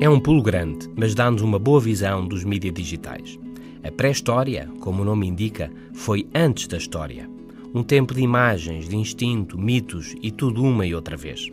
É 0.00 0.08
um 0.08 0.20
pulo 0.20 0.40
grande, 0.40 0.88
mas 0.94 1.12
dá-nos 1.12 1.42
uma 1.42 1.58
boa 1.58 1.80
visão 1.80 2.24
dos 2.24 2.44
mídias 2.44 2.72
digitais. 2.72 3.36
A 3.82 3.90
pré-história, 3.90 4.70
como 4.78 5.02
o 5.02 5.04
nome 5.04 5.26
indica, 5.26 5.72
foi 5.92 6.24
antes 6.32 6.68
da 6.68 6.76
história. 6.76 7.28
Um 7.74 7.82
tempo 7.82 8.14
de 8.14 8.20
imagens, 8.20 8.88
de 8.88 8.96
instinto, 8.96 9.58
mitos 9.58 10.14
e 10.22 10.30
tudo 10.30 10.62
uma 10.62 10.86
e 10.86 10.94
outra 10.94 11.16
vez. 11.16 11.50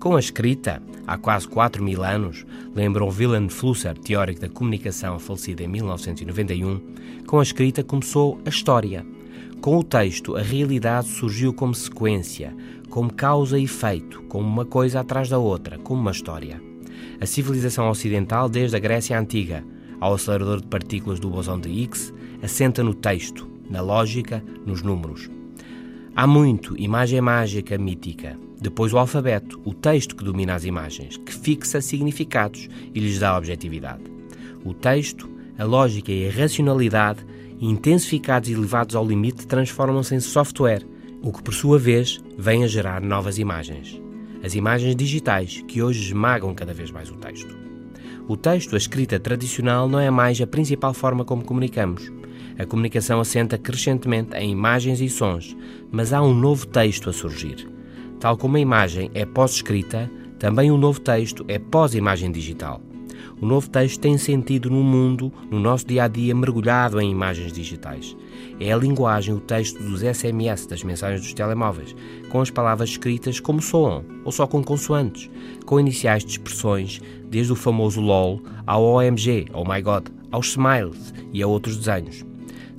Com 0.00 0.14
a 0.14 0.20
escrita, 0.20 0.80
há 1.04 1.18
quase 1.18 1.48
4 1.48 1.82
mil 1.82 2.04
anos, 2.04 2.46
lembram 2.76 3.08
Wilhelm 3.08 3.48
Flusser, 3.48 3.98
teórico 3.98 4.40
da 4.40 4.48
comunicação 4.48 5.18
falecido 5.18 5.64
em 5.64 5.66
1991, 5.66 6.80
com 7.26 7.40
a 7.40 7.42
escrita 7.42 7.82
começou 7.82 8.38
a 8.46 8.50
história. 8.50 9.04
Com 9.60 9.76
o 9.76 9.82
texto, 9.82 10.36
a 10.36 10.42
realidade 10.42 11.08
surgiu 11.08 11.52
como 11.52 11.74
sequência, 11.74 12.54
como 12.88 13.12
causa 13.12 13.58
e 13.58 13.64
efeito, 13.64 14.22
como 14.28 14.46
uma 14.46 14.64
coisa 14.64 15.00
atrás 15.00 15.28
da 15.28 15.38
outra, 15.38 15.76
como 15.76 16.00
uma 16.00 16.12
história. 16.12 16.69
A 17.20 17.26
civilização 17.26 17.88
ocidental, 17.90 18.48
desde 18.48 18.76
a 18.76 18.80
Grécia 18.80 19.18
Antiga 19.18 19.64
ao 20.00 20.14
acelerador 20.14 20.60
de 20.60 20.66
partículas 20.66 21.20
do 21.20 21.28
bosão 21.28 21.60
de 21.60 21.68
Higgs, 21.68 22.12
assenta 22.42 22.82
no 22.82 22.94
texto, 22.94 23.46
na 23.68 23.82
lógica, 23.82 24.42
nos 24.64 24.82
números. 24.82 25.28
Há 26.16 26.26
muito 26.26 26.76
imagem 26.76 27.20
mágica 27.20 27.78
mítica. 27.78 28.36
Depois 28.60 28.92
o 28.92 28.98
alfabeto, 28.98 29.60
o 29.64 29.72
texto 29.72 30.16
que 30.16 30.24
domina 30.24 30.54
as 30.54 30.64
imagens, 30.64 31.16
que 31.18 31.32
fixa 31.32 31.80
significados 31.80 32.68
e 32.94 33.00
lhes 33.00 33.18
dá 33.18 33.36
objetividade. 33.36 34.02
O 34.64 34.74
texto, 34.74 35.30
a 35.58 35.64
lógica 35.64 36.10
e 36.10 36.28
a 36.28 36.32
racionalidade, 36.32 37.24
intensificados 37.60 38.50
e 38.50 38.54
levados 38.54 38.96
ao 38.96 39.06
limite, 39.06 39.46
transformam-se 39.46 40.14
em 40.14 40.20
software, 40.20 40.84
o 41.22 41.32
que 41.32 41.42
por 41.42 41.54
sua 41.54 41.78
vez 41.78 42.18
vem 42.36 42.64
a 42.64 42.66
gerar 42.66 43.00
novas 43.00 43.38
imagens. 43.38 44.00
As 44.42 44.54
imagens 44.54 44.96
digitais 44.96 45.62
que 45.68 45.82
hoje 45.82 46.00
esmagam 46.02 46.54
cada 46.54 46.72
vez 46.72 46.90
mais 46.90 47.10
o 47.10 47.16
texto. 47.16 47.54
O 48.26 48.36
texto, 48.36 48.74
a 48.74 48.78
escrita 48.78 49.18
tradicional, 49.18 49.88
não 49.88 49.98
é 49.98 50.10
mais 50.10 50.40
a 50.40 50.46
principal 50.46 50.94
forma 50.94 51.24
como 51.24 51.44
comunicamos. 51.44 52.10
A 52.58 52.64
comunicação 52.64 53.20
assenta 53.20 53.58
crescentemente 53.58 54.36
em 54.36 54.52
imagens 54.52 55.00
e 55.00 55.08
sons, 55.08 55.56
mas 55.90 56.12
há 56.12 56.22
um 56.22 56.34
novo 56.34 56.66
texto 56.66 57.10
a 57.10 57.12
surgir. 57.12 57.68
Tal 58.18 58.36
como 58.36 58.56
a 58.56 58.60
imagem 58.60 59.10
é 59.14 59.24
pós-escrita, 59.24 60.10
também 60.38 60.70
o 60.70 60.74
um 60.74 60.78
novo 60.78 61.00
texto 61.00 61.44
é 61.48 61.58
pós-imagem 61.58 62.30
digital. 62.30 62.80
O 63.40 63.46
novo 63.46 63.68
texto 63.70 64.00
tem 64.00 64.18
sentido 64.18 64.70
no 64.70 64.82
mundo, 64.82 65.32
no 65.50 65.58
nosso 65.58 65.86
dia 65.86 66.04
a 66.04 66.08
dia, 66.08 66.34
mergulhado 66.34 67.00
em 67.00 67.10
imagens 67.10 67.52
digitais. 67.52 68.16
É 68.58 68.72
a 68.72 68.76
linguagem, 68.76 69.34
o 69.34 69.40
texto 69.40 69.82
dos 69.82 70.00
SMS, 70.00 70.66
das 70.66 70.82
mensagens 70.82 71.22
dos 71.22 71.32
telemóveis, 71.32 71.94
com 72.28 72.40
as 72.40 72.50
palavras 72.50 72.90
escritas 72.90 73.40
como 73.40 73.62
soam, 73.62 74.04
ou 74.24 74.30
só 74.30 74.46
com 74.46 74.62
consoantes, 74.62 75.30
com 75.64 75.80
iniciais 75.80 76.24
de 76.24 76.32
expressões, 76.32 77.00
desde 77.30 77.52
o 77.52 77.56
famoso 77.56 78.00
LOL 78.00 78.42
ao 78.66 78.82
OMG, 78.82 79.46
oh 79.52 79.64
my 79.64 79.80
god, 79.80 80.08
aos 80.30 80.50
smiles 80.50 81.14
e 81.32 81.42
a 81.42 81.46
outros 81.46 81.76
desenhos. 81.76 82.24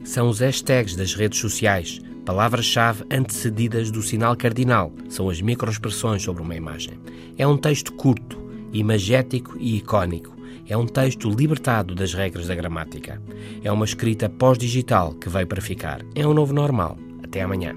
São 0.04 0.30
os 0.30 0.40
hashtags 0.40 0.96
das 0.96 1.14
redes 1.14 1.40
sociais, 1.40 2.00
palavras-chave 2.26 3.04
antecedidas 3.12 3.92
do 3.92 4.02
sinal 4.02 4.36
cardinal, 4.36 4.92
são 5.10 5.30
as 5.30 5.42
microexpressões 5.42 6.24
sobre 6.24 6.42
uma 6.42 6.56
imagem. 6.56 6.94
É 7.38 7.46
um 7.48 7.58
texto 7.58 7.94
curto, 7.94 8.40
imagético 8.74 9.58
e 9.60 9.78
icónico. 9.78 10.36
É 10.68 10.78
um 10.78 10.86
texto 10.86 11.30
libertado 11.30 11.94
das 11.94 12.14
regras 12.14 12.48
da 12.48 12.56
gramática. 12.56 13.22
É 13.64 13.72
uma 13.72 13.86
escrita 13.86 14.30
pós-digital 14.30 15.14
que 15.14 15.30
veio 15.30 15.48
para 15.48 15.62
ficar. 15.62 16.02
É 16.16 16.26
um 16.26 16.34
novo 16.34 16.54
normal. 16.54 16.98
Até 17.24 17.42
amanhã. 17.42 17.76